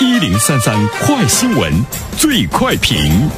[0.00, 1.72] 一零三三快新闻，
[2.16, 3.28] 最快评。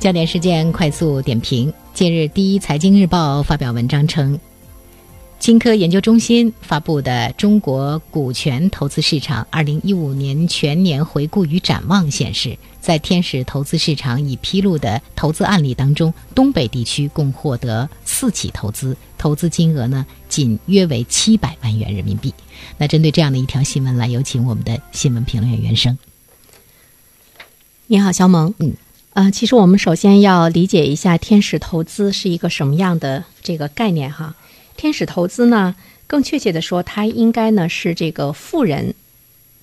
[0.00, 1.72] 焦点事件快速点评。
[1.94, 4.36] 近日，第一财经日报发表文章称，
[5.38, 17.88] 金科研究中心发布的《中国股权投资市场二零一五年全年回顾与展望》显示，在天使投资市场已披露的投资案例当中，东北地区共获得
[18.18, 22.34] 四起投资，投资金额呢仅约为七百万元人民币。
[22.76, 25.96] 那针对这样的一条新闻，来有请我们的新闻评论员袁生。
[27.86, 28.52] 你好，肖萌。
[28.58, 28.74] 嗯。
[29.12, 34.34] 呃，其实我们首先要理解一下天使投资是一个什么样的这个概念哈。
[34.76, 35.76] 天使投资呢，
[36.08, 38.94] 更确切的说，它应该呢是这个富人。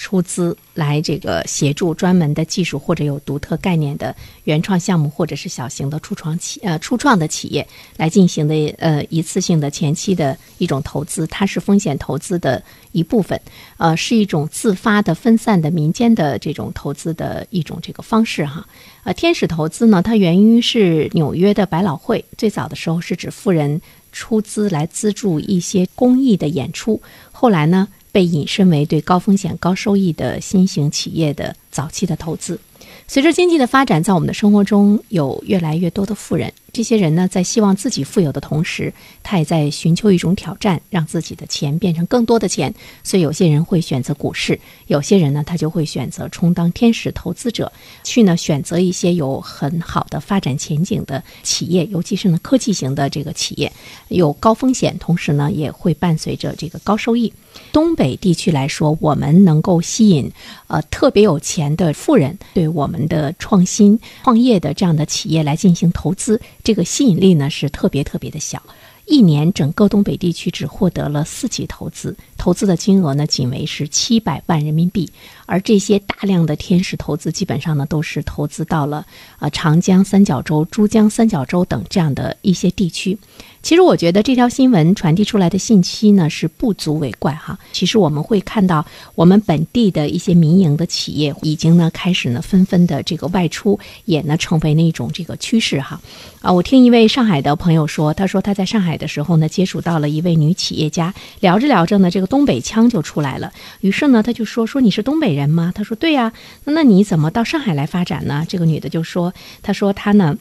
[0.00, 7.68] 出资来这个协助专门的技术或者有独特概念的原创项目，或者是小型的初创企呃初创的企业
[7.98, 13.38] 来进行的呃一次性的前期的一种投资，它是风险投资的一部分，
[13.76, 18.66] 呃是一种自发的分散的民间的这种投资的一种这个方式哈。
[19.04, 23.78] 呃，天使投资呢，它源于是纽约的百老汇，最早的时候是指富人
[24.12, 27.86] 出资来资助一些公益的演出，后来呢。
[28.12, 32.58] 被引申为对高风险高收益的新型企业的早期的投资。
[33.06, 36.52] 随着经济的发展，在我们的生活中有越来越多的富人。
[36.72, 38.92] 这些人呢，在希望自己富有的同时，
[39.24, 42.72] 他也在寻求一种挑战，让自己的钱变成更多的钱。
[43.02, 47.72] 所以，有些人会选择股市，有些人呢，他就会选择充当天使投资者，
[48.04, 53.72] 去呢选择一些有很好的发展前景的企业，尤其是呢科技型的这个企业，
[54.06, 57.32] 有高风险，同时呢也会伴随着这个高收益。
[57.72, 60.30] 东北地区来说，我们能够吸引
[60.68, 66.40] 呃特别有钱的富人对我们的创新创业的这样的企业来进行投资。
[66.62, 68.62] 这个吸引力呢是特别特别的小，
[69.06, 75.10] 一年整个东北地区只获得了四起投资，投资的金额呢仅为是七百万人民币，
[75.46, 79.04] 而这些大量的天使投资基本上呢都是投资到了
[79.38, 83.18] 啊长江三角洲、珠江三角洲等这样的一些地区。
[83.62, 87.58] 其实我觉得这条新闻传递出来的信息呢是不足为怪哈。
[87.72, 88.84] 其实我们会看到，
[89.14, 96.00] 我们本地的一些民营的企业已经呢开始呢纷纷的这个外出，也呢成为那种这个趋势哈。
[96.40, 103.52] 啊，我听一位上海的朋友说，他说他在上海的时候呢接触到了一位女企业家，聊着聊着呢这个东北腔就出来了。
[103.82, 105.70] 于是呢他就说说你是东北人吗？
[105.74, 106.32] 他说对呀。
[106.64, 108.46] 那你怎么到上海来发展呢？
[108.48, 110.38] 这个女的就说，她说她呢。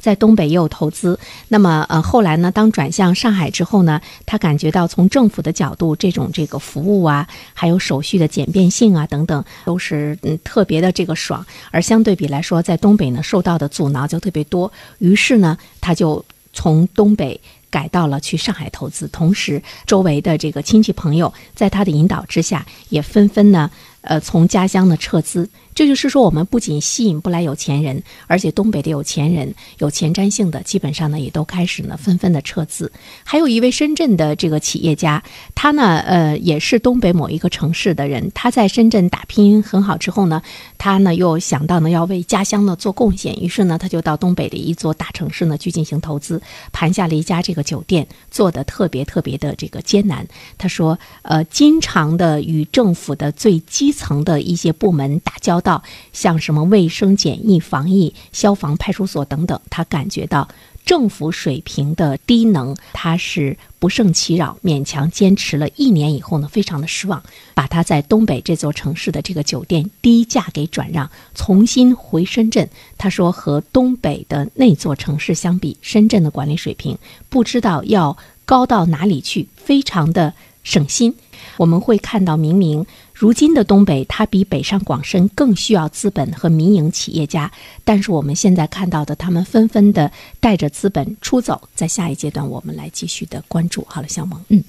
[0.00, 1.16] 在东北也有投资，
[1.54, 11.46] 那么呃后来呢，当转向上海之后呢，他感觉到从政府的角度，这种这个服务啊，还有手续的简便性啊等等，都是嗯特别的这个爽。
[11.70, 14.72] 而相对比来说，在东北呢，受到的阻挠就特别多。
[14.98, 17.40] 于是呢，他就从东北
[17.70, 23.70] 改到了去上海投资，同时周围的这个亲戚朋友在他的引导之下，也纷纷呢。
[24.00, 32.90] 呃，从家乡呢撤资，这就是说，我们不仅吸引不来有钱人，而且东北的有钱人、有前瞻性的，基本上呢，也都开始呢，纷纷的撤资。
[33.24, 35.22] 还有一位深圳的这个企业家，
[35.54, 40.40] 他呢，呃，也是东北某一个城市的人，他在深圳打拼很好之后呢，
[40.78, 46.40] 他呢又想到呢要为家乡呢做贡献，于是呢，他就到东北的一座大城市呢去进行投资，
[46.72, 50.24] 盘下了一家这个酒店，做的特别特别的这个艰难。
[50.56, 55.82] 他说，呃，经常的与政府的最基层的一些部门打交道，到
[56.12, 60.46] 像什么卫生检疫、防疫、消防、派出所等等，他感觉到
[60.84, 67.22] 政府水平的低能，他是不胜其扰，勉强坚持了一年以后呢，非常的失望，
[67.54, 72.68] 把他在东北这座城市的这个酒店低价给转让，重新回深圳。
[72.98, 76.98] 他说，和东北的那座城市相比，深圳的管理水平
[77.30, 78.14] 不知道要
[78.44, 81.14] 高到哪里去，非常的省心。
[81.56, 82.84] 我们会看到，明明。
[83.12, 87.52] 如今的东北，它比北上广深更需要资本和民营企业家，
[87.84, 90.10] 但是我们现在看到的，他们纷纷的
[90.40, 91.68] 带着资本出走。
[91.76, 93.86] 在下一阶段，我们来继续的关注。
[93.88, 94.64] 好了，小萌，嗯，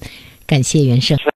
[0.46, 1.18] 感谢袁胜。